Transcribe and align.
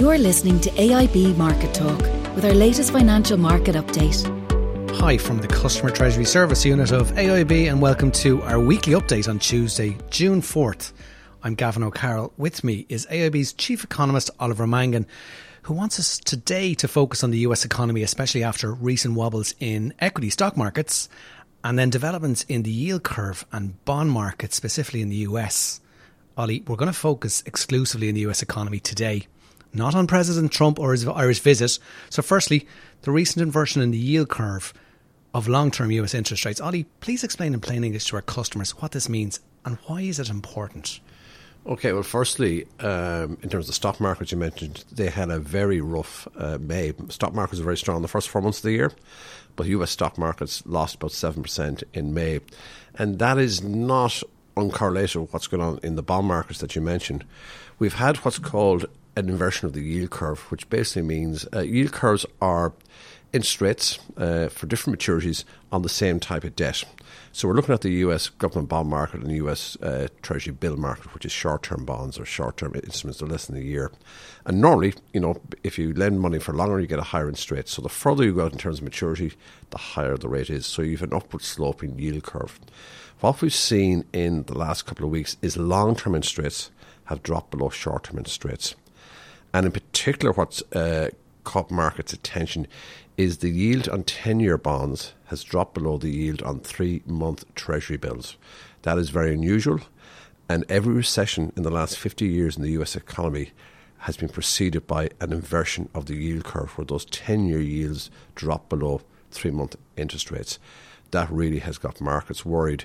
You're 0.00 0.16
listening 0.16 0.58
to 0.60 0.70
AIB 0.70 1.36
Market 1.36 1.74
Talk 1.74 2.00
with 2.34 2.46
our 2.46 2.54
latest 2.54 2.90
financial 2.90 3.36
market 3.36 3.74
update. 3.74 4.24
Hi 4.96 5.18
from 5.18 5.42
the 5.42 5.46
Customer 5.46 5.90
Treasury 5.90 6.24
Service 6.24 6.64
Unit 6.64 6.90
of 6.90 7.12
AIB, 7.12 7.70
and 7.70 7.82
welcome 7.82 8.10
to 8.12 8.40
our 8.44 8.58
weekly 8.58 8.94
update 8.94 9.28
on 9.28 9.38
Tuesday, 9.38 9.98
June 10.08 10.40
4th. 10.40 10.94
I'm 11.42 11.54
Gavin 11.54 11.82
O'Carroll. 11.82 12.32
With 12.38 12.64
me 12.64 12.86
is 12.88 13.04
AIB's 13.10 13.52
Chief 13.52 13.84
Economist, 13.84 14.30
Oliver 14.40 14.66
Mangan, 14.66 15.06
who 15.64 15.74
wants 15.74 15.98
us 15.98 16.16
today 16.16 16.72
to 16.76 16.88
focus 16.88 17.22
on 17.22 17.30
the 17.30 17.40
US 17.40 17.66
economy, 17.66 18.02
especially 18.02 18.42
after 18.42 18.72
recent 18.72 19.16
wobbles 19.16 19.54
in 19.60 19.92
equity 19.98 20.30
stock 20.30 20.56
markets 20.56 21.10
and 21.62 21.78
then 21.78 21.90
developments 21.90 22.46
in 22.48 22.62
the 22.62 22.70
yield 22.70 23.02
curve 23.02 23.44
and 23.52 23.84
bond 23.84 24.10
market, 24.12 24.54
specifically 24.54 25.02
in 25.02 25.10
the 25.10 25.28
US. 25.28 25.82
Ollie, 26.38 26.64
we're 26.66 26.76
going 26.76 26.90
to 26.90 26.98
focus 26.98 27.42
exclusively 27.44 28.08
on 28.08 28.14
the 28.14 28.22
US 28.22 28.40
economy 28.40 28.80
today, 28.80 29.26
not 29.72 29.94
on 29.94 30.06
President 30.06 30.52
Trump 30.52 30.78
or 30.78 30.92
his 30.92 31.06
Irish 31.06 31.40
visit. 31.40 31.78
So, 32.08 32.22
firstly, 32.22 32.66
the 33.02 33.10
recent 33.10 33.42
inversion 33.42 33.82
in 33.82 33.90
the 33.90 33.98
yield 33.98 34.28
curve 34.28 34.72
of 35.32 35.48
long 35.48 35.70
term 35.70 35.90
US 35.90 36.14
interest 36.14 36.44
rates. 36.44 36.60
Ollie, 36.60 36.86
please 37.00 37.24
explain 37.24 37.54
in 37.54 37.60
plain 37.60 37.84
English 37.84 38.06
to 38.06 38.16
our 38.16 38.22
customers 38.22 38.72
what 38.80 38.92
this 38.92 39.08
means 39.08 39.40
and 39.64 39.78
why 39.86 40.02
is 40.02 40.18
it 40.18 40.30
important? 40.30 41.00
Okay, 41.66 41.92
well, 41.92 42.02
firstly, 42.02 42.66
um, 42.80 43.36
in 43.42 43.50
terms 43.50 43.66
of 43.66 43.66
the 43.66 43.72
stock 43.74 44.00
markets 44.00 44.32
you 44.32 44.38
mentioned, 44.38 44.82
they 44.90 45.10
had 45.10 45.28
a 45.30 45.38
very 45.38 45.80
rough 45.80 46.26
uh, 46.36 46.56
May. 46.58 46.94
Stock 47.10 47.34
markets 47.34 47.58
were 47.58 47.64
very 47.64 47.76
strong 47.76 47.96
in 47.96 48.02
the 48.02 48.08
first 48.08 48.30
four 48.30 48.40
months 48.40 48.58
of 48.58 48.62
the 48.62 48.72
year, 48.72 48.92
but 49.56 49.66
US 49.66 49.90
stock 49.90 50.16
markets 50.16 50.62
lost 50.64 50.94
about 50.94 51.10
7% 51.10 51.82
in 51.92 52.14
May. 52.14 52.40
And 52.94 53.18
that 53.18 53.36
is 53.36 53.62
not 53.62 54.22
uncorrelated 54.56 55.20
with 55.20 55.32
what's 55.34 55.48
going 55.48 55.62
on 55.62 55.80
in 55.82 55.96
the 55.96 56.02
bond 56.02 56.26
markets 56.26 56.60
that 56.60 56.74
you 56.74 56.80
mentioned. 56.80 57.26
We've 57.78 57.94
had 57.94 58.16
what's 58.18 58.38
called 58.38 58.86
an 59.24 59.30
inversion 59.30 59.66
of 59.66 59.72
the 59.72 59.82
yield 59.82 60.10
curve, 60.10 60.40
which 60.50 60.68
basically 60.70 61.02
means 61.02 61.46
uh, 61.54 61.60
yield 61.60 61.92
curves 61.92 62.26
are 62.40 62.72
interest 63.32 63.60
rates 63.60 63.98
uh, 64.16 64.48
for 64.48 64.66
different 64.66 64.98
maturities 64.98 65.44
on 65.70 65.82
the 65.82 65.88
same 65.88 66.18
type 66.18 66.44
of 66.44 66.56
debt. 66.56 66.84
So 67.32 67.46
we're 67.46 67.54
looking 67.54 67.74
at 67.74 67.82
the 67.82 67.92
US 67.92 68.28
government 68.28 68.68
bond 68.68 68.88
market 68.88 69.20
and 69.20 69.30
the 69.30 69.46
US 69.46 69.76
uh, 69.82 70.08
Treasury 70.22 70.52
bill 70.52 70.76
market, 70.76 71.14
which 71.14 71.24
is 71.24 71.32
short 71.32 71.62
term 71.62 71.84
bonds 71.84 72.18
or 72.18 72.24
short 72.24 72.56
term 72.56 72.74
instruments 72.74 73.20
that 73.20 73.26
are 73.26 73.28
less 73.28 73.46
than 73.46 73.56
a 73.56 73.60
year. 73.60 73.92
And 74.46 74.60
normally, 74.60 74.94
you 75.12 75.20
know, 75.20 75.40
if 75.62 75.78
you 75.78 75.92
lend 75.92 76.20
money 76.20 76.40
for 76.40 76.52
longer, 76.52 76.80
you 76.80 76.88
get 76.88 76.98
a 76.98 77.02
higher 77.02 77.28
interest 77.28 77.50
rate. 77.50 77.68
So 77.68 77.82
the 77.82 77.88
further 77.88 78.24
you 78.24 78.34
go 78.34 78.46
out 78.46 78.52
in 78.52 78.58
terms 78.58 78.78
of 78.78 78.84
maturity, 78.84 79.32
the 79.70 79.78
higher 79.78 80.16
the 80.16 80.28
rate 80.28 80.50
is. 80.50 80.66
So 80.66 80.82
you 80.82 80.96
have 80.96 81.08
an 81.08 81.14
upward 81.16 81.42
sloping 81.42 81.98
yield 81.98 82.24
curve. 82.24 82.58
What 83.20 83.42
we've 83.42 83.54
seen 83.54 84.06
in 84.12 84.44
the 84.44 84.56
last 84.58 84.86
couple 84.86 85.04
of 85.04 85.12
weeks 85.12 85.36
is 85.40 85.56
long 85.56 85.94
term 85.94 86.14
interest 86.14 86.38
rates 86.38 86.70
have 87.04 87.22
dropped 87.22 87.50
below 87.50 87.68
short 87.68 88.04
term 88.04 88.18
interest 88.18 88.44
rates. 88.44 88.74
And 89.52 89.66
in 89.66 89.72
particular, 89.72 90.32
what's 90.32 90.62
uh, 90.72 91.10
caught 91.44 91.70
markets' 91.70 92.12
attention 92.12 92.66
is 93.16 93.38
the 93.38 93.50
yield 93.50 93.88
on 93.88 94.02
10 94.04 94.40
year 94.40 94.56
bonds 94.56 95.12
has 95.26 95.44
dropped 95.44 95.74
below 95.74 95.98
the 95.98 96.10
yield 96.10 96.42
on 96.42 96.60
three 96.60 97.02
month 97.06 97.44
Treasury 97.54 97.96
bills. 97.96 98.36
That 98.82 98.98
is 98.98 99.10
very 99.10 99.34
unusual, 99.34 99.80
and 100.48 100.64
every 100.68 100.94
recession 100.94 101.52
in 101.56 101.62
the 101.62 101.70
last 101.70 101.98
50 101.98 102.26
years 102.26 102.56
in 102.56 102.62
the 102.62 102.70
US 102.80 102.96
economy 102.96 103.52
has 103.98 104.16
been 104.16 104.30
preceded 104.30 104.86
by 104.86 105.10
an 105.20 105.32
inversion 105.32 105.88
of 105.94 106.06
the 106.06 106.16
yield 106.16 106.44
curve 106.44 106.70
where 106.78 106.86
those 106.86 107.04
10 107.06 107.46
year 107.46 107.60
yields 107.60 108.10
drop 108.34 108.68
below 108.68 109.02
three 109.30 109.50
month 109.50 109.76
interest 109.96 110.30
rates. 110.30 110.58
That 111.10 111.30
really 111.30 111.58
has 111.58 111.76
got 111.76 112.00
markets 112.00 112.44
worried 112.44 112.84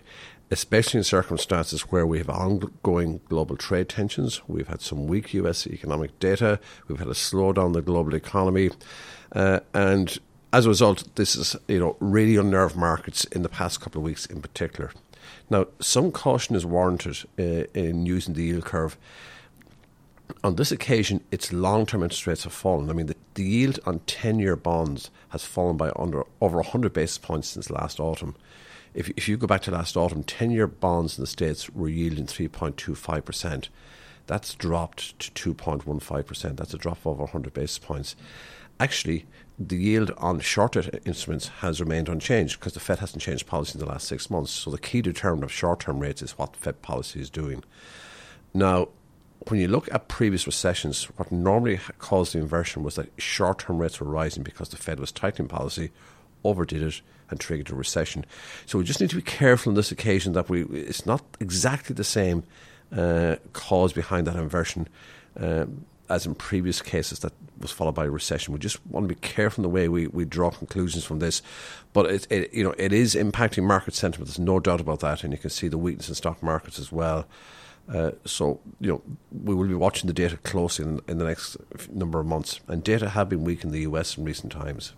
especially 0.52 1.00
in 1.00 1.04
circumstances 1.04 1.82
where 1.84 2.06
we 2.06 2.20
have 2.20 2.30
ongoing 2.30 3.20
global 3.30 3.58
trade 3.58 3.90
tensions. 3.90 4.42
We've 4.48 4.68
had 4.68 4.82
some 4.82 5.08
weak 5.08 5.34
US 5.34 5.66
economic 5.68 6.18
data, 6.20 6.60
we've 6.88 7.00
had 7.00 7.08
a 7.08 7.12
slowdown 7.12 7.68
in 7.68 7.72
the 7.74 7.82
global 7.82 8.14
economy, 8.14 8.70
uh, 9.32 9.62
and 9.74 10.18
as 10.54 10.66
a 10.66 10.70
result, 10.70 11.04
this 11.16 11.36
has 11.36 11.56
you 11.68 11.80
know 11.80 11.98
really 12.00 12.38
unnerved 12.38 12.76
markets 12.76 13.26
in 13.26 13.42
the 13.42 13.50
past 13.50 13.82
couple 13.82 14.00
of 14.00 14.06
weeks 14.06 14.26
in 14.26 14.42
particular. 14.42 14.92
Now, 15.50 15.68
some 15.80 16.12
caution 16.12 16.56
is 16.56 16.66
warranted 16.66 17.18
uh, 17.38 17.66
in 17.74 18.06
using 18.06 18.36
the 18.36 18.44
yield 18.44 18.66
curve. 18.66 18.98
On 20.44 20.56
this 20.56 20.72
occasion, 20.72 21.24
its 21.30 21.54
long-term 21.54 22.02
interest 22.02 22.26
rates 22.26 22.46
have 22.46 22.54
fallen. 22.54 22.90
I 22.90 22.94
mean, 22.94 23.08
the, 23.08 23.16
the 23.36 23.44
yield 23.44 23.80
on 23.86 24.00
ten-year 24.08 24.56
bonds 24.56 25.10
has 25.30 25.44
fallen 25.44 25.78
by 25.78 25.92
under 25.96 26.24
over 26.40 26.58
100 26.58 26.94
basis 26.94 27.18
points 27.18 27.50
since 27.50 27.70
last 27.70 28.00
autumn 28.00 28.36
if, 28.96 29.10
if 29.18 29.28
you 29.28 29.38
go 29.38 29.46
back 29.46 29.62
to 29.64 29.72
last 29.72 29.98
autumn, 29.98 30.24
10 30.24 30.52
year 30.52 30.68
bonds 30.68 31.18
in 31.18 31.22
the 31.22 31.28
States 31.28 31.70
were 31.70 31.90
yielding 31.90 32.26
3.25%. 32.26 33.68
That's 34.26 34.56
dropped 34.56 35.20
to 35.36 35.54
2.15%. 35.54 36.58
That's 36.58 36.74
a 36.74 36.78
drop 36.78 37.00
of 37.00 37.08
over 37.08 37.24
100 37.24 37.54
basis 37.54 37.78
points. 37.78 38.16
Actually, 38.80 39.26
the 39.60 39.78
yield 39.78 40.12
on 40.18 40.40
shorter 40.40 40.84
instruments 41.06 41.50
has 41.60 41.80
remained 41.80 42.10
unchanged 42.10 42.60
because 42.60 42.74
the 42.74 42.80
Fed 42.80 43.00
hasn't 43.00 43.22
changed 43.22 43.46
policy 43.46 43.78
in 43.78 43.86
the 43.86 43.92
last 43.92 44.08
six 44.08 44.30
months. 44.30 44.52
So 44.52 44.72
the 44.72 44.80
key 44.80 45.02
determinant 45.02 45.44
of 45.44 45.52
short 45.52 45.82
term 45.82 46.00
rates 46.00 46.22
is 46.22 46.38
what 46.38 46.56
Fed 46.56 46.82
policy 46.82 47.20
is 47.20 47.30
doing. 47.30 47.64
Now, 48.54 48.88
when 49.48 49.60
you 49.60 49.68
look 49.68 49.94
at 49.94 50.08
previous 50.08 50.48
recessions, 50.48 51.04
what 51.18 51.32
normally 51.32 51.80
caused 52.00 52.34
the 52.34 52.40
inversion 52.40 52.84
was 52.84 52.96
that 52.96 53.12
short 53.18 53.60
term 53.60 53.78
rates 53.78 54.00
were 54.00 54.08
rising 54.08 54.44
because 54.44 54.70
the 54.70 54.78
Fed 54.78 55.00
was 55.00 55.12
tightening 55.12 55.48
policy, 55.48 55.92
overdid 56.46 56.82
it, 56.82 57.02
and 57.30 57.40
triggered 57.40 57.72
a 57.72 57.76
recession. 57.76 58.26
So 58.66 58.78
we 58.78 58.84
just 58.84 59.02
need 59.02 59.10
to 59.10 59.16
be 59.16 59.22
careful 59.22 59.72
on 59.72 59.76
this 59.76 59.92
occasion 59.92 60.34
that 60.34 60.50
we 60.50 60.64
it's 60.64 61.06
not 61.06 61.24
exactly 61.40 61.94
the 61.94 62.04
same 62.04 62.44
uh, 62.96 63.38
cause 63.54 63.94
behind 63.94 64.28
that 64.28 64.36
inversion. 64.36 64.88
Um, 65.38 65.86
as 66.10 66.26
in 66.26 66.36
previous 66.36 66.82
cases 66.82 67.20
that 67.20 67.34
was 67.60 67.72
followed 67.72 67.96
by 67.96 68.06
a 68.06 68.10
recession. 68.10 68.54
We 68.54 68.60
just 68.60 68.86
want 68.88 69.08
to 69.08 69.16
be 69.16 69.20
careful 69.20 69.64
in 69.64 69.64
the 69.64 69.74
way 69.74 69.88
we, 69.88 70.08
we 70.08 70.26
draw 70.26 70.52
conclusions 70.52 71.04
from 71.04 71.20
this. 71.20 71.42
But 71.94 72.06
it, 72.08 72.28
it, 72.30 72.54
you 72.54 72.64
know, 72.64 72.76
it 72.78 72.94
is 72.94 73.16
impacting 73.16 73.64
market 73.64 73.96
sentiment. 73.96 74.28
There's 74.28 74.40
no 74.40 74.60
doubt 74.60 74.82
about 74.82 75.00
that. 75.00 75.24
And 75.24 75.34
you 75.34 75.40
can 75.40 75.50
see 75.50 75.68
the 75.68 75.78
weakness 75.78 76.10
in 76.10 76.16
stock 76.16 76.44
markets 76.44 76.80
as 76.80 76.92
well. 76.92 77.26
Uh, 77.92 78.12
so, 78.26 78.60
you 78.80 78.92
know, 78.92 79.02
we 79.32 79.54
will 79.56 79.68
be 79.68 79.76
watching 79.76 80.08
the 80.08 80.14
data 80.14 80.38
closely 80.38 80.86
in, 80.86 81.02
in 81.08 81.18
the 81.18 81.26
next 81.26 81.58
number 81.90 82.20
of 82.20 82.26
months. 82.26 82.60
And 82.68 82.84
data 82.84 83.10
have 83.10 83.30
been 83.30 83.44
weak 83.44 83.64
in 83.64 83.72
the 83.72 83.82
US 83.82 84.18
in 84.18 84.26
recent 84.26 84.52
times. 84.52 84.94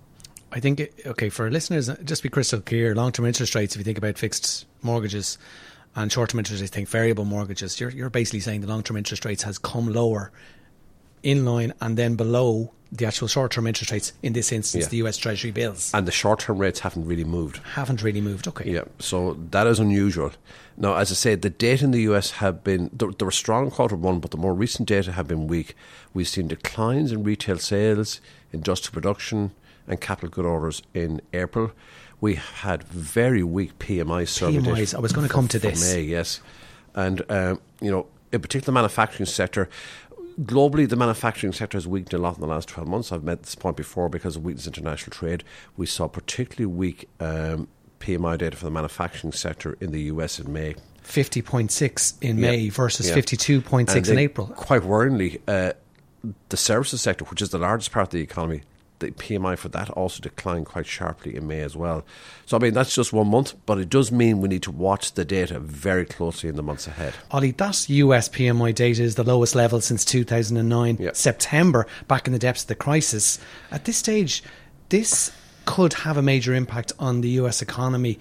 I 0.51 0.59
think, 0.59 0.81
okay, 1.05 1.29
for 1.29 1.49
listeners, 1.51 1.89
just 2.03 2.23
be 2.23 2.29
crystal 2.29 2.61
clear 2.61 2.95
long 2.95 3.11
term 3.11 3.25
interest 3.25 3.55
rates, 3.55 3.75
if 3.75 3.79
you 3.79 3.83
think 3.83 3.97
about 3.97 4.17
fixed 4.17 4.65
mortgages 4.81 5.37
and 5.95 6.11
short 6.11 6.29
term 6.29 6.39
interest 6.39 6.61
rates, 6.61 6.73
think 6.73 6.87
variable 6.87 7.25
mortgages, 7.25 7.79
you're, 7.79 7.89
you're 7.89 8.09
basically 8.09 8.39
saying 8.39 8.61
the 8.61 8.67
long 8.67 8.83
term 8.83 8.97
interest 8.97 9.25
rates 9.25 9.43
has 9.43 9.57
come 9.57 9.91
lower 9.91 10.31
in 11.23 11.43
line 11.45 11.73
and 11.81 11.97
then 11.97 12.15
below 12.15 12.71
the 12.91 13.05
actual 13.05 13.27
short 13.27 13.51
term 13.51 13.67
interest 13.67 13.91
rates, 13.91 14.13
in 14.23 14.33
this 14.33 14.51
instance, 14.51 14.85
yeah. 14.85 14.89
the 14.89 14.97
US 15.07 15.17
Treasury 15.17 15.51
bills. 15.51 15.91
And 15.93 16.07
the 16.07 16.11
short 16.11 16.39
term 16.39 16.57
rates 16.57 16.79
haven't 16.79 17.05
really 17.05 17.25
moved. 17.25 17.57
Haven't 17.73 18.01
really 18.01 18.21
moved, 18.21 18.47
okay. 18.47 18.71
Yeah, 18.71 18.85
so 18.99 19.37
that 19.51 19.67
is 19.67 19.79
unusual. 19.79 20.31
Now, 20.77 20.95
as 20.95 21.11
I 21.11 21.15
said, 21.15 21.41
the 21.41 21.49
data 21.49 21.83
in 21.83 21.91
the 21.91 22.01
US 22.01 22.31
have 22.31 22.63
been, 22.63 22.89
there, 22.93 23.11
there 23.11 23.25
were 23.25 23.31
strong 23.31 23.71
quarter 23.71 23.95
one, 23.95 24.19
but 24.19 24.31
the 24.31 24.37
more 24.37 24.53
recent 24.53 24.87
data 24.87 25.11
have 25.11 25.27
been 25.27 25.47
weak. 25.47 25.75
We've 26.13 26.27
seen 26.27 26.47
declines 26.47 27.11
in 27.11 27.23
retail 27.23 27.57
sales, 27.57 28.21
industrial 28.53 28.93
production, 28.93 29.51
and 29.87 29.99
capital 30.01 30.29
good 30.29 30.45
orders 30.45 30.81
in 30.93 31.21
April. 31.33 31.71
We 32.19 32.35
had 32.35 32.83
very 32.83 33.43
weak 33.43 33.77
PMI 33.79 34.27
survey. 34.27 34.57
PMIs. 34.57 34.95
I 34.95 34.99
was 34.99 35.13
going 35.13 35.27
to 35.27 35.33
come 35.33 35.47
to 35.49 35.59
this. 35.59 35.93
May, 35.93 36.01
yes, 36.01 36.41
and 36.95 37.23
um, 37.29 37.59
you 37.79 37.91
know, 37.91 38.07
in 38.31 38.41
particular, 38.41 38.65
the 38.65 38.71
manufacturing 38.71 39.27
sector. 39.27 39.69
Globally, 40.39 40.87
the 40.87 40.95
manufacturing 40.95 41.51
sector 41.51 41.77
has 41.77 41.87
weakened 41.87 42.13
a 42.13 42.19
lot 42.19 42.35
in 42.35 42.41
the 42.41 42.47
last 42.47 42.67
12 42.69 42.87
months. 42.87 43.11
I've 43.11 43.23
made 43.23 43.41
this 43.41 43.55
point 43.55 43.75
before 43.75 44.07
because 44.07 44.35
of 44.35 44.43
weakness 44.43 44.67
in 44.67 44.73
international 44.73 45.11
trade. 45.11 45.43
We 45.77 45.87
saw 45.87 46.07
particularly 46.07 46.67
weak 46.67 47.09
um, 47.19 47.67
PMI 47.99 48.37
data 48.37 48.55
for 48.55 48.65
the 48.65 48.71
manufacturing 48.71 49.33
sector 49.33 49.77
in 49.81 49.91
the 49.91 50.01
US 50.03 50.39
in 50.39 50.53
May. 50.53 50.75
50.6 51.03 52.13
in 52.21 52.37
yeah. 52.37 52.51
May 52.51 52.69
versus 52.69 53.09
yeah. 53.09 53.15
52.6 53.15 54.09
in 54.11 54.19
April. 54.19 54.47
Quite 54.47 54.83
worryingly, 54.83 55.39
uh, 55.47 55.73
the 56.49 56.57
services 56.57 57.01
sector, 57.01 57.25
which 57.25 57.41
is 57.41 57.49
the 57.49 57.57
largest 57.57 57.91
part 57.91 58.07
of 58.07 58.11
the 58.11 58.21
economy, 58.21 58.61
the 58.99 59.11
PMI 59.11 59.57
for 59.57 59.69
that 59.69 59.89
also 59.91 60.21
declined 60.21 60.65
quite 60.65 60.85
sharply 60.85 61.35
in 61.35 61.47
May 61.47 61.61
as 61.61 61.75
well. 61.75 62.05
So, 62.45 62.57
I 62.57 62.59
mean, 62.59 62.73
that's 62.73 62.95
just 62.95 63.13
one 63.13 63.27
month, 63.27 63.53
but 63.65 63.77
it 63.77 63.89
does 63.89 64.11
mean 64.11 64.41
we 64.41 64.49
need 64.49 64.63
to 64.63 64.71
watch 64.71 65.13
the 65.13 65.25
data 65.25 65.59
very 65.59 66.05
closely 66.05 66.49
in 66.49 66.55
the 66.55 66.63
months 66.63 66.87
ahead. 66.87 67.13
Ollie, 67.31 67.51
that 67.51 67.89
US 67.89 68.29
PMI 68.29 68.73
data 68.73 69.03
is 69.03 69.15
the 69.15 69.23
lowest 69.23 69.55
level 69.55 69.81
since 69.81 70.03
2009, 70.05 70.97
yep. 70.99 71.15
September, 71.15 71.87
back 72.07 72.27
in 72.27 72.33
the 72.33 72.39
depths 72.39 72.63
of 72.63 72.67
the 72.67 72.75
crisis. 72.75 73.39
At 73.71 73.85
this 73.85 73.97
stage, 73.97 74.43
this 74.89 75.31
could 75.65 75.93
have 75.93 76.17
a 76.17 76.21
major 76.21 76.53
impact 76.53 76.93
on 76.97 77.21
the 77.21 77.29
US 77.41 77.61
economy 77.61 78.19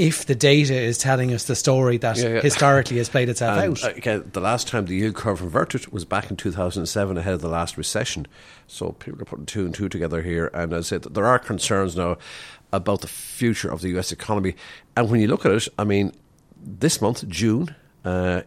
if 0.00 0.24
the 0.24 0.34
data 0.34 0.74
is 0.74 0.96
telling 0.96 1.30
us 1.34 1.44
the 1.44 1.54
story 1.54 1.98
that 1.98 2.16
yeah, 2.16 2.28
yeah. 2.28 2.40
historically 2.40 2.96
has 2.96 3.10
played 3.10 3.28
itself 3.28 3.58
and, 3.58 3.78
out. 3.78 3.98
Okay, 3.98 4.16
the 4.16 4.40
last 4.40 4.66
time 4.66 4.86
the 4.86 4.96
yield 4.96 5.14
curve 5.14 5.42
inverted 5.42 5.86
was 5.88 6.06
back 6.06 6.30
in 6.30 6.38
2007 6.38 7.18
ahead 7.18 7.34
of 7.34 7.42
the 7.42 7.50
last 7.50 7.76
recession. 7.76 8.26
So 8.66 8.92
people 8.92 9.20
are 9.20 9.26
putting 9.26 9.44
two 9.44 9.66
and 9.66 9.74
two 9.74 9.90
together 9.90 10.22
here. 10.22 10.50
And 10.54 10.72
as 10.72 10.86
I 10.86 10.88
said, 10.88 11.02
there 11.02 11.26
are 11.26 11.38
concerns 11.38 11.96
now 11.96 12.16
about 12.72 13.02
the 13.02 13.08
future 13.08 13.70
of 13.70 13.82
the 13.82 13.90
US 13.98 14.10
economy. 14.10 14.54
And 14.96 15.10
when 15.10 15.20
you 15.20 15.28
look 15.28 15.44
at 15.44 15.52
it, 15.52 15.68
I 15.78 15.84
mean, 15.84 16.12
this 16.56 17.02
month, 17.02 17.28
June, 17.28 17.74
uh, 18.02 18.40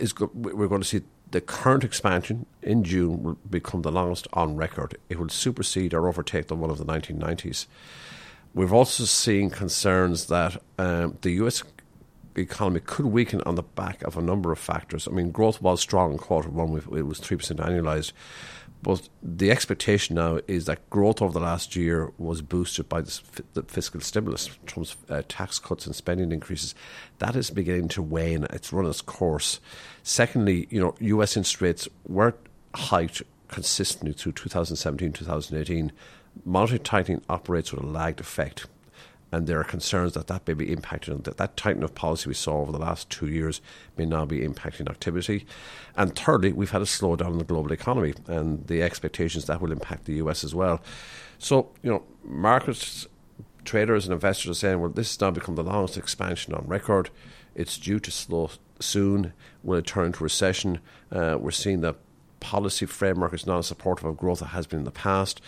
is 0.00 0.14
go- 0.14 0.30
we're 0.32 0.66
going 0.66 0.80
to 0.80 0.88
see 0.88 1.02
the 1.30 1.42
current 1.42 1.84
expansion 1.84 2.46
in 2.62 2.84
June 2.84 3.22
will 3.22 3.36
become 3.50 3.82
the 3.82 3.92
longest 3.92 4.28
on 4.32 4.56
record. 4.56 4.96
It 5.10 5.18
will 5.18 5.28
supersede 5.28 5.92
or 5.92 6.08
overtake 6.08 6.46
the 6.46 6.54
one 6.54 6.70
of 6.70 6.78
the 6.78 6.86
1990s. 6.86 7.66
We've 8.56 8.72
also 8.72 9.04
seen 9.04 9.50
concerns 9.50 10.28
that 10.28 10.56
um, 10.78 11.18
the 11.20 11.32
US 11.42 11.62
economy 12.34 12.80
could 12.80 13.04
weaken 13.04 13.42
on 13.44 13.54
the 13.54 13.62
back 13.62 14.02
of 14.02 14.16
a 14.16 14.22
number 14.22 14.50
of 14.50 14.58
factors. 14.58 15.06
I 15.06 15.10
mean, 15.10 15.30
growth 15.30 15.60
was 15.60 15.82
strong 15.82 16.12
in 16.12 16.18
quarter 16.18 16.48
one, 16.48 16.74
it 16.74 17.02
was 17.02 17.20
3% 17.20 17.56
annualized. 17.56 18.12
But 18.82 19.10
the 19.22 19.50
expectation 19.50 20.16
now 20.16 20.40
is 20.48 20.64
that 20.64 20.88
growth 20.88 21.20
over 21.20 21.34
the 21.34 21.44
last 21.44 21.76
year 21.76 22.10
was 22.16 22.40
boosted 22.40 22.88
by 22.88 23.02
the 23.02 23.62
fiscal 23.68 24.00
stimulus, 24.00 24.48
Trump's 24.64 24.96
uh, 25.10 25.20
tax 25.28 25.58
cuts 25.58 25.84
and 25.84 25.94
spending 25.94 26.32
increases. 26.32 26.74
That 27.18 27.36
is 27.36 27.50
beginning 27.50 27.88
to 27.88 28.02
wane. 28.02 28.46
It's 28.48 28.72
run 28.72 28.86
its 28.86 29.02
course. 29.02 29.60
Secondly, 30.02 30.66
you 30.70 30.80
know, 30.80 30.94
U.S. 31.00 31.36
interest 31.36 31.60
rates 31.60 31.88
were 32.08 32.34
hiked 32.74 33.22
consistently 33.48 34.12
through 34.12 34.32
2017, 34.32 35.12
2018. 35.12 35.92
Monetary 36.44 36.78
tightening 36.78 37.22
operates 37.28 37.72
with 37.72 37.82
a 37.82 37.86
lagged 37.86 38.20
effect 38.20 38.66
and 39.32 39.46
there 39.46 39.58
are 39.58 39.64
concerns 39.64 40.14
that 40.14 40.28
that 40.28 40.46
may 40.46 40.54
be 40.54 40.74
impacting 40.74 41.24
that 41.24 41.36
that 41.36 41.56
tightening 41.56 41.82
of 41.82 41.94
policy 41.94 42.28
we 42.28 42.34
saw 42.34 42.60
over 42.60 42.72
the 42.72 42.78
last 42.78 43.10
two 43.10 43.26
years 43.26 43.60
may 43.96 44.06
now 44.06 44.24
be 44.24 44.40
impacting 44.40 44.88
activity. 44.88 45.46
And 45.96 46.16
thirdly, 46.16 46.52
we've 46.52 46.70
had 46.70 46.82
a 46.82 46.86
slowdown 46.86 47.32
in 47.32 47.38
the 47.38 47.44
global 47.44 47.72
economy, 47.72 48.14
and 48.26 48.66
the 48.66 48.82
expectations 48.82 49.46
that 49.46 49.60
will 49.60 49.72
impact 49.72 50.04
the 50.04 50.14
US 50.14 50.44
as 50.44 50.54
well. 50.54 50.80
So 51.38 51.70
you 51.82 51.90
know, 51.90 52.04
markets, 52.24 53.06
traders, 53.64 54.06
and 54.06 54.14
investors 54.14 54.50
are 54.50 54.54
saying, 54.54 54.80
well, 54.80 54.90
this 54.90 55.10
has 55.12 55.20
now 55.20 55.32
become 55.32 55.56
the 55.56 55.64
longest 55.64 55.98
expansion 55.98 56.54
on 56.54 56.64
record. 56.66 57.10
It's 57.54 57.78
due 57.78 57.98
to 58.00 58.10
slow 58.10 58.50
soon. 58.78 59.32
Will 59.62 59.78
it 59.78 59.86
turn 59.86 60.06
into 60.06 60.22
recession? 60.22 60.80
Uh, 61.10 61.36
we're 61.40 61.50
seeing 61.50 61.80
that 61.80 61.96
policy 62.46 62.86
framework 62.86 63.34
is 63.34 63.44
not 63.44 63.58
as 63.58 63.66
supportive 63.66 64.04
of 64.04 64.16
growth 64.16 64.40
as 64.40 64.48
it 64.48 64.50
has 64.50 64.66
been 64.68 64.78
in 64.78 64.84
the 64.84 64.92
past. 64.92 65.40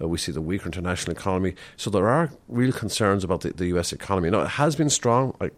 Uh, 0.00 0.08
we 0.08 0.18
see 0.18 0.32
the 0.32 0.40
weaker 0.40 0.66
international 0.66 1.12
economy. 1.12 1.54
So 1.76 1.90
there 1.90 2.08
are 2.08 2.30
real 2.48 2.72
concerns 2.72 3.22
about 3.22 3.42
the, 3.42 3.52
the 3.52 3.66
US 3.76 3.92
economy. 3.92 4.30
Now, 4.30 4.40
it 4.40 4.48
has 4.62 4.74
been 4.74 4.90
strong. 4.90 5.36
Like, 5.40 5.54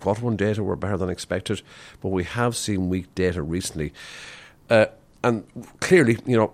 quarter 0.00 0.22
one 0.22 0.36
data 0.36 0.62
were 0.62 0.76
better 0.76 0.98
than 0.98 1.08
expected, 1.08 1.62
but 2.02 2.10
we 2.10 2.24
have 2.24 2.54
seen 2.54 2.90
weak 2.90 3.06
data 3.14 3.42
recently. 3.42 3.94
Uh, 4.68 4.86
and 5.22 5.44
clearly, 5.80 6.18
you 6.26 6.36
know, 6.36 6.52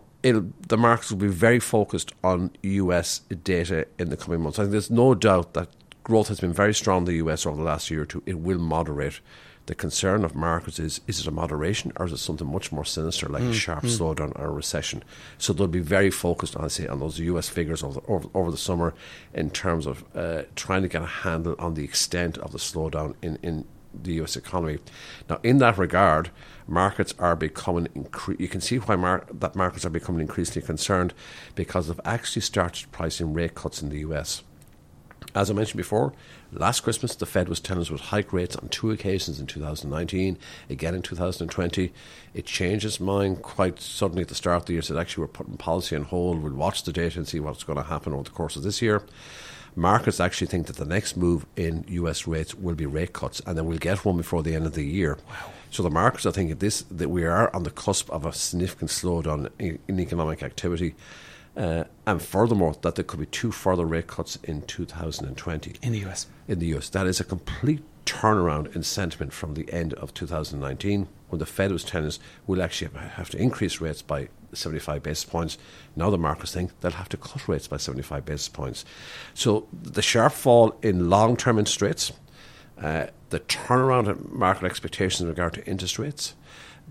the 0.68 0.76
markets 0.76 1.10
will 1.10 1.18
be 1.18 1.26
very 1.26 1.58
focused 1.58 2.12
on 2.22 2.52
US 2.62 3.20
data 3.42 3.88
in 3.98 4.10
the 4.10 4.16
coming 4.16 4.40
months. 4.40 4.60
I 4.60 4.62
think 4.62 4.72
there's 4.72 4.90
no 4.90 5.16
doubt 5.16 5.54
that 5.54 5.68
growth 6.04 6.28
has 6.28 6.38
been 6.38 6.52
very 6.52 6.74
strong 6.74 6.98
in 6.98 7.04
the 7.06 7.14
US 7.14 7.44
over 7.44 7.56
the 7.56 7.64
last 7.64 7.90
year 7.90 8.02
or 8.02 8.06
two. 8.06 8.22
It 8.24 8.38
will 8.38 8.58
moderate 8.60 9.20
the 9.70 9.76
concern 9.76 10.24
of 10.24 10.34
markets 10.34 10.80
is 10.80 11.00
is 11.06 11.20
it 11.20 11.28
a 11.28 11.30
moderation 11.30 11.92
or 11.94 12.06
is 12.06 12.12
it 12.12 12.16
something 12.16 12.50
much 12.50 12.72
more 12.72 12.84
sinister 12.84 13.28
like 13.28 13.44
mm, 13.44 13.50
a 13.50 13.54
sharp 13.54 13.84
mm. 13.84 13.96
slowdown 13.96 14.36
or 14.36 14.46
a 14.46 14.50
recession? 14.50 15.00
So 15.38 15.52
they'll 15.52 15.68
be 15.68 15.78
very 15.78 16.10
focused 16.10 16.56
on 16.56 16.68
say 16.70 16.88
on 16.88 16.98
those 16.98 17.20
US 17.20 17.48
figures 17.48 17.84
over 17.84 18.00
the, 18.00 18.06
over, 18.08 18.28
over 18.34 18.50
the 18.50 18.56
summer 18.56 18.94
in 19.32 19.48
terms 19.48 19.86
of 19.86 20.02
uh, 20.16 20.42
trying 20.56 20.82
to 20.82 20.88
get 20.88 21.02
a 21.02 21.06
handle 21.06 21.54
on 21.60 21.74
the 21.74 21.84
extent 21.84 22.36
of 22.38 22.50
the 22.50 22.58
slowdown 22.58 23.14
in, 23.22 23.38
in 23.44 23.64
the 23.94 24.14
US 24.14 24.34
economy. 24.34 24.78
Now, 25.28 25.38
in 25.44 25.58
that 25.58 25.78
regard, 25.78 26.32
markets 26.66 27.14
are 27.20 27.36
becoming 27.36 27.86
incre- 27.94 28.40
you 28.40 28.48
can 28.48 28.60
see 28.60 28.78
why 28.78 28.96
mar- 28.96 29.24
that 29.32 29.54
markets 29.54 29.84
are 29.86 29.90
becoming 29.90 30.22
increasingly 30.22 30.66
concerned 30.66 31.14
because 31.54 31.86
they've 31.86 32.00
actually 32.04 32.42
started 32.42 32.90
pricing 32.90 33.32
rate 33.32 33.54
cuts 33.54 33.82
in 33.82 33.90
the 33.90 33.98
US. 33.98 34.42
As 35.34 35.50
I 35.50 35.54
mentioned 35.54 35.78
before, 35.78 36.12
last 36.52 36.80
Christmas 36.80 37.14
the 37.14 37.26
Fed 37.26 37.48
was 37.48 37.60
telling 37.60 37.82
us 37.82 37.90
would 37.90 38.00
hike 38.00 38.32
rates 38.32 38.56
on 38.56 38.68
two 38.68 38.90
occasions 38.90 39.38
in 39.38 39.46
2019, 39.46 40.36
again 40.68 40.94
in 40.94 41.02
2020. 41.02 41.92
It 42.34 42.46
changed 42.46 42.84
its 42.84 43.00
mind 43.00 43.42
quite 43.42 43.80
suddenly 43.80 44.22
at 44.22 44.28
the 44.28 44.34
start 44.34 44.56
of 44.56 44.66
the 44.66 44.72
year, 44.72 44.82
said 44.82 44.96
actually 44.96 45.22
we're 45.22 45.28
putting 45.28 45.56
policy 45.56 45.94
on 45.94 46.02
hold, 46.02 46.42
we'll 46.42 46.52
watch 46.52 46.82
the 46.82 46.92
data 46.92 47.18
and 47.18 47.28
see 47.28 47.40
what's 47.40 47.64
going 47.64 47.78
to 47.78 47.84
happen 47.84 48.12
over 48.12 48.24
the 48.24 48.30
course 48.30 48.56
of 48.56 48.62
this 48.62 48.82
year. 48.82 49.02
Markets 49.76 50.18
actually 50.18 50.48
think 50.48 50.66
that 50.66 50.76
the 50.76 50.84
next 50.84 51.16
move 51.16 51.46
in 51.54 51.84
US 51.88 52.26
rates 52.26 52.54
will 52.54 52.74
be 52.74 52.86
rate 52.86 53.12
cuts, 53.12 53.40
and 53.46 53.56
then 53.56 53.66
we'll 53.66 53.78
get 53.78 54.04
one 54.04 54.16
before 54.16 54.42
the 54.42 54.54
end 54.54 54.66
of 54.66 54.74
the 54.74 54.84
year. 54.84 55.16
Wow. 55.28 55.52
So 55.70 55.84
the 55.84 55.90
markets 55.90 56.26
are 56.26 56.32
thinking 56.32 56.56
this 56.56 56.82
that 56.90 57.08
we 57.08 57.24
are 57.24 57.54
on 57.54 57.62
the 57.62 57.70
cusp 57.70 58.10
of 58.10 58.26
a 58.26 58.32
significant 58.32 58.90
slowdown 58.90 59.50
in, 59.60 59.78
in 59.86 60.00
economic 60.00 60.42
activity. 60.42 60.96
Uh, 61.56 61.84
and 62.06 62.22
furthermore, 62.22 62.76
that 62.82 62.94
there 62.94 63.04
could 63.04 63.20
be 63.20 63.26
two 63.26 63.50
further 63.50 63.84
rate 63.84 64.06
cuts 64.06 64.36
in 64.44 64.62
2020. 64.62 65.74
In 65.82 65.92
the 65.92 66.04
US. 66.06 66.26
In 66.48 66.58
the 66.58 66.74
US. 66.76 66.88
That 66.88 67.06
is 67.06 67.20
a 67.20 67.24
complete 67.24 67.82
turnaround 68.06 68.74
in 68.74 68.82
sentiment 68.82 69.32
from 69.32 69.54
the 69.54 69.70
end 69.72 69.94
of 69.94 70.12
2019 70.14 71.08
when 71.28 71.38
the 71.38 71.46
Fed 71.46 71.70
was 71.70 71.84
telling 71.84 72.08
us 72.08 72.18
we'll 72.46 72.62
actually 72.62 72.90
have 72.96 73.30
to 73.30 73.38
increase 73.38 73.80
rates 73.80 74.02
by 74.02 74.28
75 74.52 75.02
basis 75.02 75.24
points. 75.24 75.58
Now 75.94 76.10
the 76.10 76.18
markets 76.18 76.52
think 76.52 76.72
they'll 76.80 76.90
have 76.92 77.08
to 77.10 77.16
cut 77.16 77.46
rates 77.46 77.68
by 77.68 77.76
75 77.76 78.24
basis 78.24 78.48
points. 78.48 78.84
So 79.34 79.68
the 79.72 80.02
sharp 80.02 80.32
fall 80.32 80.76
in 80.82 81.08
long 81.08 81.36
term 81.36 81.58
interest 81.58 81.82
rates, 81.82 82.12
uh, 82.80 83.06
the 83.28 83.40
turnaround 83.40 84.08
in 84.08 84.36
market 84.36 84.64
expectations 84.64 85.20
in 85.20 85.28
regard 85.28 85.54
to 85.54 85.66
interest 85.66 85.98
rates, 85.98 86.34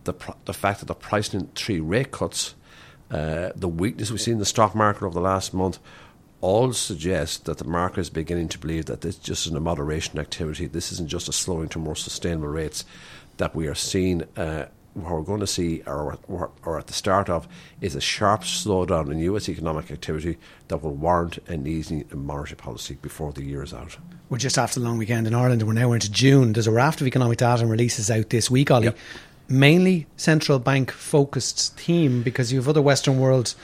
the, 0.05 0.13
pr- 0.13 0.31
the 0.45 0.53
fact 0.53 0.79
that 0.79 0.85
the 0.85 0.95
pricing 0.95 1.41
in 1.41 1.47
three 1.47 1.81
rate 1.81 2.11
cuts 2.11 2.55
uh, 3.11 3.49
the 3.55 3.67
weakness 3.67 4.11
we've 4.11 4.21
seen 4.21 4.33
in 4.33 4.39
the 4.39 4.45
stock 4.45 4.75
market 4.75 5.03
over 5.03 5.13
the 5.13 5.21
last 5.21 5.53
month 5.53 5.79
all 6.41 6.71
suggest 6.71 7.45
that 7.45 7.57
the 7.57 7.65
market 7.65 7.99
is 7.99 8.09
beginning 8.09 8.47
to 8.49 8.59
believe 8.59 8.85
that 8.85 9.01
this 9.01 9.17
just 9.17 9.45
isn't 9.45 9.57
a 9.57 9.59
moderation 9.59 10.19
activity. 10.19 10.67
This 10.67 10.91
isn't 10.91 11.09
just 11.09 11.27
a 11.27 11.33
slowing 11.33 11.69
to 11.69 11.79
more 11.79 11.95
sustainable 11.95 12.47
rates. 12.47 12.85
That 13.37 13.55
we 13.55 13.67
are 13.67 13.75
seeing, 13.75 14.23
uh, 14.37 14.67
what 14.93 15.13
we're 15.13 15.21
going 15.21 15.39
to 15.41 15.47
see, 15.47 15.81
or, 15.85 16.17
or, 16.27 16.51
or, 16.63 16.77
at 16.79 16.87
the 16.87 16.93
start 16.93 17.29
of, 17.29 17.47
is 17.81 17.95
a 17.95 18.01
sharp 18.01 18.41
slowdown 18.41 19.11
in 19.11 19.19
US 19.19 19.49
economic 19.49 19.91
activity 19.91 20.37
that 20.67 20.81
will 20.81 20.93
warrant 20.93 21.39
an 21.49 21.67
easing 21.67 22.05
in 22.11 22.25
monetary 22.25 22.55
policy 22.55 22.97
before 23.01 23.33
the 23.33 23.43
year 23.43 23.63
is 23.63 23.73
out. 23.73 23.97
We're 24.29 24.37
just 24.37 24.57
after 24.57 24.79
the 24.79 24.85
long 24.85 24.97
weekend 24.97 25.27
in 25.27 25.33
Ireland, 25.33 25.61
and 25.61 25.67
we're 25.67 25.73
now 25.73 25.91
into 25.91 26.11
June. 26.11 26.53
There's 26.53 26.67
a 26.67 26.71
raft 26.71 27.01
of 27.01 27.07
economic 27.07 27.37
data 27.37 27.61
and 27.61 27.71
releases 27.71 28.09
out 28.11 28.29
this 28.29 28.49
week, 28.49 28.71
Ollie. 28.71 28.85
Yep 28.85 28.97
mainly 29.49 30.07
central 30.15 30.59
bank 30.59 30.91
focused 30.91 31.77
theme 31.77 32.21
because 32.21 32.51
you 32.51 32.59
have 32.59 32.67
other 32.67 32.81
Western 32.81 33.19
world 33.19 33.55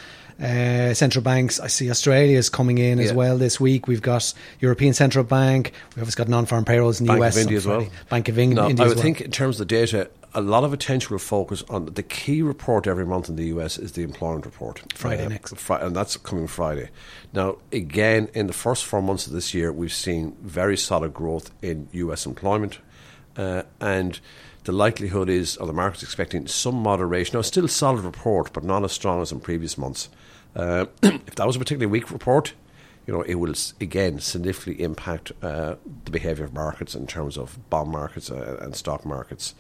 uh, 0.42 0.94
central 0.94 1.24
banks. 1.24 1.60
I 1.60 1.68
see 1.68 1.90
Australia 1.90 2.38
is 2.38 2.50
coming 2.50 2.78
in 2.78 2.98
yeah. 2.98 3.06
as 3.06 3.14
well 3.14 3.38
this 3.38 3.60
week. 3.60 3.88
We've 3.88 4.02
got 4.02 4.34
European 4.60 4.94
Central 4.94 5.24
Bank. 5.24 5.72
We've 5.92 6.04
obviously 6.04 6.26
got 6.26 6.30
non-farm 6.30 6.66
payrolls 6.66 7.00
in 7.00 7.06
the 7.06 7.14
Bank 7.14 7.24
US. 7.24 7.36
Of 7.36 7.42
India 7.42 7.58
as 7.58 7.68
well. 7.68 7.88
Bank 8.10 8.28
of 8.28 8.38
England. 8.38 8.66
No, 8.66 8.70
India 8.70 8.86
I 8.86 8.88
would 8.90 8.98
well. 8.98 9.04
think 9.04 9.22
in 9.22 9.32
terms 9.32 9.60
of 9.60 9.68
the 9.68 9.76
data, 9.76 10.10
a 10.34 10.42
lot 10.42 10.66
of 10.66 10.74
attention 10.74 11.12
will 11.12 11.20
focus 11.20 11.64
on 11.70 11.86
the 11.86 12.04
key 12.04 12.42
report 12.42 12.86
every 12.86 13.06
month 13.06 13.30
in 13.30 13.38
the 13.38 13.46
US 13.46 13.78
is 13.78 13.94
the 13.94 14.04
employment 14.04 14.46
report. 14.46 14.84
Friday 14.94 15.26
uh, 15.26 15.30
next. 15.30 15.56
Fri- 15.56 15.78
and 15.80 15.96
that's 15.96 16.18
coming 16.18 16.48
Friday. 16.48 16.90
Now, 17.32 17.58
again, 17.72 18.30
in 18.34 18.48
the 18.48 18.54
first 18.54 18.84
four 18.84 19.02
months 19.02 19.28
of 19.28 19.34
this 19.34 19.54
year, 19.54 19.72
we've 19.72 19.94
seen 19.94 20.36
very 20.42 20.76
solid 20.76 21.14
growth 21.14 21.52
in 21.62 21.88
US 21.94 22.26
employment. 22.26 22.80
Uh, 23.38 23.64
and 23.80 24.20
the 24.66 24.72
likelihood 24.72 25.30
is, 25.30 25.58
or 25.58 25.68
the 25.68 25.74
market's 25.74 26.04
expecting 26.04 26.48
some 26.48 26.76
moderation. 26.76 27.38
Now, 27.38 27.42
still 27.42 27.68
solid 27.68 28.04
report, 28.04 28.52
but 28.52 28.64
not 28.64 28.84
as 28.84 28.92
strong 28.92 29.22
as 29.22 29.32
in 29.32 29.40
previous 29.40 29.78
months. 29.78 30.10
Uh, 30.56 30.86
if 31.04 31.36
that 31.36 31.48
was 31.48 31.56
a 31.56 31.60
particularly 31.60 31.92
weak 31.92 32.12
report, 32.12 32.54
you 33.06 33.14
know, 33.14 33.22
it 33.22 33.36
will 33.36 33.54
again 33.80 34.20
significantly 34.20 34.84
impact 34.84 35.32
uh, 35.42 35.76
the 36.06 36.12
behaviour 36.12 36.46
of 36.46 36.54
markets 36.54 36.96
in 36.96 37.06
terms 37.06 37.38
of 37.38 37.58
bond 37.70 37.92
markets 37.92 38.32
uh, 38.32 38.58
and 38.62 38.76
stock 38.76 39.06
markets. 39.06 39.54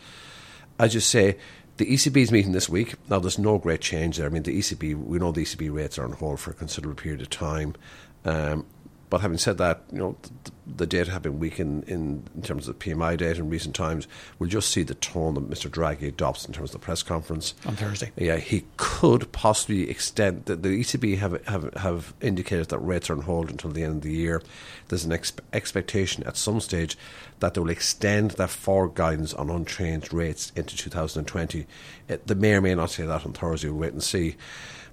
As 0.79 0.93
you 0.95 0.99
say, 0.99 1.37
the 1.77 1.85
ECB 1.85 2.17
is 2.17 2.31
meeting 2.31 2.53
this 2.53 2.67
week. 2.67 2.95
Now, 3.09 3.19
there's 3.19 3.37
no 3.37 3.57
great 3.59 3.81
change 3.81 4.17
there. 4.17 4.25
I 4.25 4.29
mean, 4.29 4.43
the 4.43 4.57
ECB, 4.57 4.95
we 4.95 5.19
know 5.19 5.31
the 5.31 5.43
ECB 5.43 5.73
rates 5.73 5.99
are 5.99 6.05
on 6.05 6.13
hold 6.13 6.39
for 6.39 6.51
a 6.51 6.55
considerable 6.55 6.99
period 6.99 7.21
of 7.21 7.29
time. 7.29 7.75
Um, 8.23 8.65
but 9.09 9.21
having 9.21 9.37
said 9.37 9.57
that, 9.59 9.83
you 9.91 9.99
know, 9.99 10.17
the, 10.21 10.51
the 10.77 10.87
data 10.87 11.11
have 11.11 11.21
been 11.21 11.39
weak 11.39 11.59
in, 11.59 11.83
in, 11.83 12.23
in, 12.35 12.41
terms 12.41 12.67
of 12.67 12.77
the 12.77 12.85
PMI 12.85 13.17
data 13.17 13.39
in 13.39 13.49
recent 13.49 13.75
times. 13.75 14.07
We'll 14.39 14.49
just 14.49 14.71
see 14.71 14.83
the 14.83 14.95
tone 14.95 15.35
that 15.35 15.49
Mr. 15.49 15.69
Draghi 15.69 16.07
adopts 16.07 16.45
in 16.45 16.53
terms 16.53 16.73
of 16.73 16.81
the 16.81 16.85
press 16.85 17.03
conference 17.03 17.53
on 17.65 17.75
Thursday. 17.75 18.11
Yeah, 18.17 18.37
he 18.37 18.65
could 18.77 19.31
possibly 19.31 19.89
extend. 19.89 20.45
The, 20.45 20.55
the 20.55 20.69
ECB 20.69 21.17
have, 21.19 21.45
have 21.45 21.73
have 21.75 22.13
indicated 22.21 22.69
that 22.69 22.79
rates 22.79 23.09
are 23.09 23.13
on 23.13 23.21
hold 23.21 23.49
until 23.51 23.71
the 23.71 23.83
end 23.83 23.97
of 23.97 24.01
the 24.01 24.13
year. 24.13 24.41
There's 24.87 25.05
an 25.05 25.11
ex- 25.11 25.33
expectation 25.53 26.23
at 26.23 26.37
some 26.37 26.59
stage 26.59 26.97
that 27.39 27.53
they 27.53 27.61
will 27.61 27.69
extend 27.69 28.31
that 28.31 28.49
forward 28.49 28.95
guidance 28.95 29.33
on 29.33 29.49
unchanged 29.49 30.13
rates 30.13 30.51
into 30.55 30.75
2020. 30.75 31.67
It, 32.07 32.27
they 32.27 32.33
may 32.33 32.53
or 32.53 32.61
may 32.61 32.75
not 32.75 32.91
say 32.91 33.05
that 33.05 33.25
on 33.25 33.33
Thursday. 33.33 33.69
We'll 33.69 33.79
wait 33.79 33.93
and 33.93 34.03
see. 34.03 34.35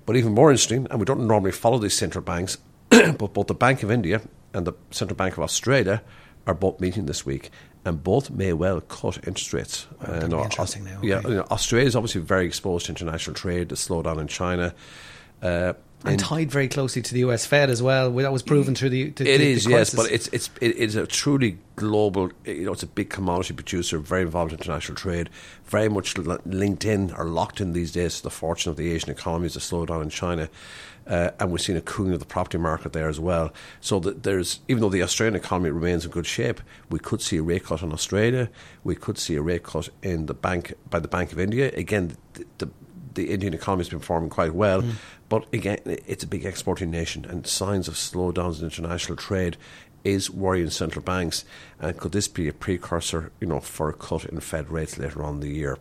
But 0.05 0.17
even 0.17 0.35
more 0.35 0.51
interesting, 0.51 0.87
and 0.91 0.99
we 0.99 1.05
don't 1.05 1.27
normally 1.27 1.53
follow 1.53 1.79
these 1.79 1.97
central 1.97 2.25
banks, 2.25 2.59
but 3.19 3.33
both 3.33 3.47
the 3.47 3.55
Bank 3.55 3.83
of 3.83 3.91
India 3.91 4.21
and 4.53 4.67
the 4.67 4.75
Central 4.91 5.17
Bank 5.17 5.37
of 5.37 5.43
Australia 5.43 6.03
are 6.47 6.55
both 6.55 6.81
meeting 6.81 7.07
this 7.07 7.25
week, 7.25 7.51
and 7.85 8.03
both 8.03 8.31
may 8.31 8.53
well 8.53 8.81
cut 8.81 9.17
interest 9.27 9.53
rates. 9.53 9.87
Oh, 10.07 10.13
uh, 10.13 10.27
no, 10.27 10.43
interesting 10.45 10.85
now. 10.85 10.99
Okay. 10.99 11.09
Yeah, 11.09 11.21
you 11.23 11.35
know, 11.37 11.47
Australia 11.51 11.87
is 11.87 11.97
obviously 11.97 12.21
very 12.21 12.47
exposed 12.47 12.87
to 12.87 12.93
international 12.93 13.35
trade, 13.35 13.69
the 13.71 13.77
slowdown 13.77 14.21
in 14.21 14.29
China. 14.29 14.75
Uh, 15.41 15.73
and 16.05 16.21
tied 16.21 16.51
very 16.51 16.69
closely 16.69 17.03
to 17.03 17.15
the 17.15 17.21
US 17.21 17.47
Fed 17.47 17.71
as 17.71 17.83
well. 17.83 18.11
That 18.11 18.33
was 18.33 18.43
proven 18.43 18.75
through 18.75 18.91
the. 18.91 19.11
the 19.11 19.29
it 19.29 19.39
the, 19.39 19.53
is 19.53 19.65
the 19.65 19.71
yes, 19.71 19.95
but 19.95 20.11
it's 20.11 20.29
it's 20.29 20.51
it 20.61 20.77
is 20.77 20.97
a 20.97 21.07
truly 21.07 21.59
global. 21.77 22.31
You 22.45 22.67
know, 22.67 22.73
it's 22.73 22.83
a 22.83 22.89
big 22.89 23.11
commodity 23.11 23.55
producer, 23.55 23.99
very 23.99 24.23
involved 24.23 24.53
in 24.53 24.59
international 24.59 24.97
trade, 24.97 25.31
very 25.65 25.89
much 25.89 26.17
linked 26.19 26.85
in 26.85 27.13
or 27.13 27.27
locked 27.27 27.61
in 27.61 27.73
these 27.73 27.93
days 27.93 28.19
to 28.19 28.25
the 28.25 28.31
fortune 28.31 28.71
of 28.71 28.77
the 28.77 28.91
Asian 28.93 29.11
economies, 29.11 29.55
the 29.55 29.61
slowdown 29.61 30.03
in 30.03 30.11
China. 30.11 30.49
Uh, 31.05 31.31
and 31.41 31.51
we've 31.51 31.61
seen 31.61 31.77
a 31.77 31.81
cooling 31.81 32.13
of 32.13 32.21
the 32.21 32.27
property 32.27 32.59
market 32.59 32.93
there 32.93 33.09
as 33.09 33.19
well. 33.19 33.53
So 33.81 33.99
that 34.01 34.23
there's, 34.23 34.61
even 34.69 34.83
though 34.83 34.89
the 34.89 35.03
Australian 35.03 35.35
economy 35.35 35.71
remains 35.71 36.05
in 36.05 36.13
good 36.13 36.27
shape, 36.27 36.61
we 36.91 37.01
could 37.01 37.21
see 37.21 37.39
a 37.39 37.43
rate 37.43 37.65
cut 37.65 37.83
in 37.83 37.93
Australia. 37.93 38.49
We 38.85 38.95
could 38.95 39.19
see 39.19 39.35
a 39.35 39.43
rate 39.43 39.65
cut 39.65 39.89
in 40.03 40.27
the 40.27 40.35
bank 40.35 40.75
by 40.89 41.01
the 41.01 41.09
Bank 41.09 41.33
of 41.33 41.41
India. 41.41 41.73
Again, 41.75 42.17
the, 42.35 42.47
the 42.59 42.69
the 43.15 43.31
Indian 43.31 43.55
economy 43.55 43.81
has 43.81 43.89
been 43.89 44.01
performing 44.01 44.31
quite 44.31 44.55
well, 44.55 44.83
mm. 44.83 44.93
But 45.33 45.47
again, 45.51 45.79
it's 45.87 46.25
a 46.25 46.27
big 46.27 46.45
exporting 46.45 46.91
nation, 46.91 47.25
and 47.25 47.47
signs 47.47 47.89
of 47.89 47.95
slowdowns 47.95 48.59
in 48.59 48.67
international 48.67 49.17
trade 49.17 49.57
is 50.05 50.31
worrying 50.31 50.69
central 50.69 51.03
banks. 51.03 51.47
And 51.81 51.97
could 51.97 52.13
this 52.13 52.29
be 52.29 52.49
a 52.49 52.53
precursor, 52.53 53.33
you 53.41 53.47
know, 53.47 53.61
for 53.61 53.89
a 53.89 53.95
cut 53.95 54.27
in 54.27 54.39
Fed 54.41 54.71
rates 54.71 54.99
later 54.99 55.23
on 55.23 55.37
in 55.37 55.41
the 55.41 55.49
year? 55.49 55.79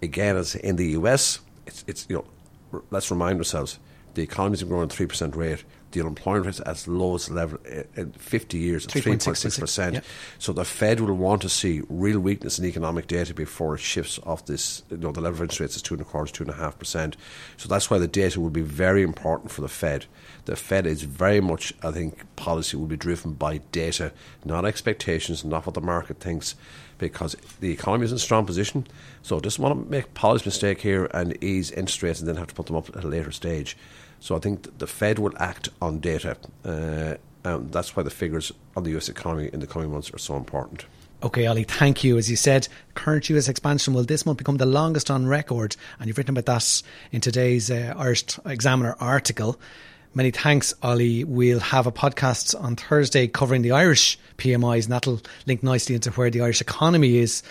Again, 0.00 0.38
as 0.38 0.54
in 0.54 0.76
the 0.76 0.92
US, 0.92 1.40
it's, 1.66 1.84
it's 1.86 2.06
you 2.08 2.24
know, 2.72 2.80
let's 2.90 3.10
remind 3.10 3.36
ourselves 3.38 3.78
the 4.14 4.22
economy's 4.22 4.62
growing 4.62 4.84
at 4.84 4.92
three 4.92 5.04
percent 5.04 5.36
rate 5.36 5.62
the 5.96 6.02
unemployment 6.02 6.46
rate 6.46 6.60
at 6.60 6.68
its 6.68 6.86
lowest 6.86 7.30
level 7.30 7.58
in 7.96 8.12
50 8.12 8.58
years 8.58 8.86
at 8.86 8.92
3.6%. 8.92 9.92
Yep. 9.94 10.04
So 10.38 10.52
the 10.52 10.64
Fed 10.64 11.00
will 11.00 11.14
want 11.14 11.42
to 11.42 11.48
see 11.48 11.82
real 11.88 12.20
weakness 12.20 12.58
in 12.58 12.64
economic 12.66 13.06
data 13.06 13.32
before 13.34 13.74
it 13.74 13.80
shifts 13.80 14.20
off 14.24 14.44
this. 14.46 14.82
You 14.90 14.98
know, 14.98 15.12
the 15.12 15.20
level 15.20 15.38
of 15.38 15.42
interest 15.42 15.60
rates 15.60 15.76
is 15.76 15.82
two 15.82 15.94
and 15.94 16.00
a 16.02 16.04
quarter, 16.04 16.32
two 16.32 16.44
and 16.44 16.52
a 16.52 16.56
half 16.56 16.78
percent. 16.78 17.16
So 17.56 17.68
that's 17.68 17.90
why 17.90 17.98
the 17.98 18.06
data 18.06 18.40
will 18.40 18.50
be 18.50 18.60
very 18.60 19.02
important 19.02 19.50
for 19.50 19.62
the 19.62 19.68
Fed. 19.68 20.06
The 20.44 20.56
Fed 20.56 20.86
is 20.86 21.02
very 21.02 21.40
much, 21.40 21.72
I 21.82 21.90
think, 21.90 22.24
policy 22.36 22.76
will 22.76 22.86
be 22.86 22.96
driven 22.96 23.32
by 23.32 23.58
data, 23.72 24.12
not 24.44 24.64
expectations, 24.64 25.44
not 25.44 25.66
what 25.66 25.74
the 25.74 25.80
market 25.80 26.20
thinks 26.20 26.54
because 26.98 27.36
the 27.60 27.70
economy 27.70 28.04
is 28.04 28.12
in 28.12 28.16
a 28.16 28.20
strong 28.20 28.46
position. 28.46 28.86
So 29.22 29.40
just 29.40 29.58
want 29.58 29.84
to 29.84 29.90
make 29.90 30.14
policy 30.14 30.44
mistake 30.46 30.80
here 30.80 31.06
and 31.12 31.42
ease 31.42 31.70
interest 31.70 32.02
rates 32.02 32.20
and 32.20 32.28
then 32.28 32.36
have 32.36 32.48
to 32.48 32.54
put 32.54 32.66
them 32.66 32.76
up 32.76 32.94
at 32.96 33.04
a 33.04 33.08
later 33.08 33.30
stage. 33.30 33.76
So 34.20 34.36
I 34.36 34.38
think 34.38 34.78
the 34.78 34.86
Fed 34.86 35.18
will 35.18 35.34
act 35.38 35.68
on 35.80 36.00
data. 36.00 36.36
Uh, 36.64 37.14
and 37.44 37.70
that's 37.72 37.94
why 37.94 38.02
the 38.02 38.10
figures 38.10 38.52
on 38.74 38.82
the 38.82 38.96
US 38.96 39.08
economy 39.08 39.50
in 39.52 39.60
the 39.60 39.66
coming 39.66 39.90
months 39.90 40.12
are 40.12 40.18
so 40.18 40.36
important. 40.36 40.84
Okay, 41.22 41.46
Ollie, 41.46 41.64
thank 41.64 42.04
you. 42.04 42.18
As 42.18 42.28
you 42.28 42.36
said, 42.36 42.68
current 42.94 43.30
US 43.30 43.48
expansion 43.48 43.94
will 43.94 44.04
this 44.04 44.26
month 44.26 44.38
become 44.38 44.58
the 44.58 44.66
longest 44.66 45.10
on 45.10 45.26
record, 45.26 45.76
and 45.98 46.08
you've 46.08 46.18
written 46.18 46.36
about 46.36 46.46
that 46.46 46.82
in 47.10 47.20
today's 47.20 47.70
uh, 47.70 47.94
Irish 47.96 48.24
Examiner 48.44 48.96
article. 49.00 49.58
Many 50.16 50.30
thanks, 50.30 50.72
Ollie. 50.82 51.24
We'll 51.24 51.60
have 51.60 51.86
a 51.86 51.92
podcast 51.92 52.58
on 52.58 52.74
Thursday 52.74 53.28
covering 53.28 53.60
the 53.60 53.72
Irish 53.72 54.18
PMIs, 54.38 54.84
and 54.84 54.92
that'll 54.92 55.20
link 55.44 55.62
nicely 55.62 55.94
into 55.94 56.10
where 56.12 56.30
the 56.30 56.40
Irish 56.40 56.62
economy 56.62 57.18
is. 57.18 57.42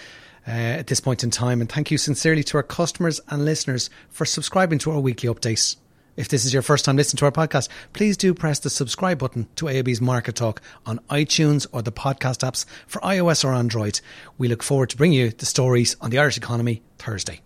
Uh, 0.47 0.51
at 0.51 0.87
this 0.87 0.99
point 0.99 1.23
in 1.23 1.31
time. 1.31 1.59
And 1.59 1.67
thank 1.71 1.89
you 1.89 1.97
sincerely 1.97 2.43
to 2.43 2.57
our 2.57 2.63
customers 2.63 3.19
and 3.29 3.45
listeners 3.45 3.89
for 4.09 4.25
subscribing 4.25 4.77
to 4.79 4.91
our 4.91 4.99
weekly 4.99 5.27
updates. 5.27 5.75
If 6.17 6.29
this 6.29 6.45
is 6.45 6.53
your 6.53 6.61
first 6.61 6.85
time 6.85 6.97
listening 6.97 7.17
to 7.17 7.25
our 7.25 7.31
podcast, 7.31 7.67
please 7.93 8.15
do 8.15 8.31
press 8.35 8.59
the 8.59 8.69
subscribe 8.69 9.17
button 9.17 9.47
to 9.55 9.65
AIB's 9.65 10.01
Market 10.01 10.35
Talk 10.35 10.61
on 10.85 10.99
iTunes 11.09 11.65
or 11.71 11.81
the 11.81 11.91
podcast 11.91 12.47
apps 12.47 12.65
for 12.85 12.99
iOS 13.01 13.43
or 13.43 13.53
Android. 13.55 14.01
We 14.37 14.47
look 14.47 14.61
forward 14.61 14.91
to 14.91 14.97
bringing 14.97 15.17
you 15.17 15.31
the 15.31 15.47
stories 15.47 15.95
on 15.99 16.11
the 16.11 16.19
Irish 16.19 16.37
economy 16.37 16.83
Thursday. 16.99 17.41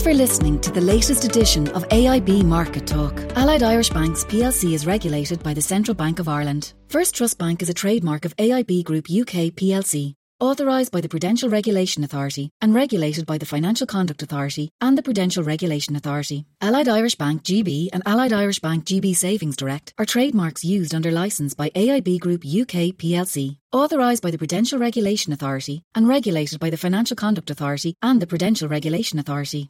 Thanks 0.00 0.16
for 0.16 0.22
listening 0.22 0.58
to 0.62 0.70
the 0.70 0.80
latest 0.80 1.26
edition 1.26 1.68
of 1.72 1.86
AIB 1.90 2.42
Market 2.44 2.86
Talk. 2.86 3.12
Allied 3.36 3.62
Irish 3.62 3.90
Banks 3.90 4.24
plc 4.24 4.72
is 4.72 4.86
regulated 4.86 5.42
by 5.42 5.52
the 5.52 5.60
Central 5.60 5.94
Bank 5.94 6.18
of 6.18 6.26
Ireland. 6.26 6.72
First 6.88 7.14
Trust 7.14 7.36
Bank 7.36 7.60
is 7.60 7.68
a 7.68 7.74
trademark 7.74 8.24
of 8.24 8.34
AIB 8.38 8.82
Group 8.84 9.08
UK 9.10 9.52
plc, 9.52 10.14
authorised 10.40 10.90
by 10.90 11.02
the 11.02 11.08
Prudential 11.10 11.50
Regulation 11.50 12.02
Authority 12.02 12.48
and 12.62 12.72
regulated 12.72 13.26
by 13.26 13.36
the 13.36 13.44
Financial 13.44 13.86
Conduct 13.86 14.22
Authority 14.22 14.70
and 14.80 14.96
the 14.96 15.02
Prudential 15.02 15.44
Regulation 15.44 15.94
Authority. 15.94 16.46
Allied 16.62 16.88
Irish 16.88 17.16
Bank 17.16 17.42
GB 17.42 17.90
and 17.92 18.02
Allied 18.06 18.32
Irish 18.32 18.60
Bank 18.60 18.86
GB 18.86 19.14
Savings 19.14 19.56
Direct 19.56 19.92
are 19.98 20.06
trademarks 20.06 20.64
used 20.64 20.94
under 20.94 21.10
licence 21.10 21.52
by 21.52 21.68
AIB 21.68 22.20
Group 22.20 22.44
UK 22.46 22.96
plc 22.96 23.58
authorised 23.72 24.22
by 24.22 24.30
the 24.30 24.38
Prudential 24.38 24.78
Regulation 24.78 25.32
Authority 25.32 25.84
and 25.94 26.08
regulated 26.08 26.58
by 26.58 26.70
the 26.70 26.76
Financial 26.76 27.14
Conduct 27.14 27.50
Authority 27.50 27.94
and 28.02 28.20
the 28.20 28.26
Prudential 28.26 28.68
Regulation 28.68 29.18
Authority. 29.18 29.68